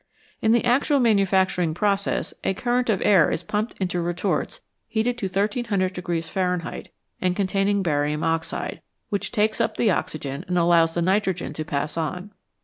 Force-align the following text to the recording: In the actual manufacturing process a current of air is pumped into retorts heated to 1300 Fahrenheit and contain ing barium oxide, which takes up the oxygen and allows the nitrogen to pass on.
In 0.41 0.51
the 0.51 0.65
actual 0.65 0.99
manufacturing 0.99 1.75
process 1.75 2.33
a 2.43 2.55
current 2.55 2.89
of 2.89 3.03
air 3.05 3.29
is 3.29 3.43
pumped 3.43 3.75
into 3.79 4.01
retorts 4.01 4.61
heated 4.87 5.15
to 5.19 5.27
1300 5.27 6.25
Fahrenheit 6.25 6.89
and 7.21 7.35
contain 7.35 7.67
ing 7.67 7.83
barium 7.83 8.23
oxide, 8.23 8.81
which 9.09 9.31
takes 9.31 9.61
up 9.61 9.77
the 9.77 9.91
oxygen 9.91 10.43
and 10.47 10.57
allows 10.57 10.95
the 10.95 11.03
nitrogen 11.03 11.53
to 11.53 11.63
pass 11.63 11.97
on. 11.97 12.31